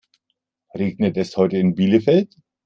Regnet 0.73 1.15
es 1.17 1.37
heute 1.37 1.57
in 1.57 1.75
Bielefeld? 1.75 2.33